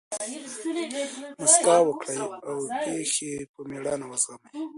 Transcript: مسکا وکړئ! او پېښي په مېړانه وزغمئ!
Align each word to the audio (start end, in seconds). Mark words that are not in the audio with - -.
مسکا 1.41 1.75
وکړئ! 1.87 2.17
او 2.49 2.57
پېښي 2.83 3.31
په 3.53 3.59
مېړانه 3.69 4.05
وزغمئ! 4.07 4.45